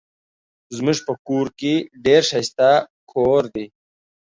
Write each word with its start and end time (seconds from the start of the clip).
زمونږ 0.75 0.99
په 1.07 1.13
کور 1.27 1.47
کې 1.59 1.73
ډير 2.05 2.23
ښايسته 2.29 2.71
کوور 3.11 3.43
دي 3.53 3.65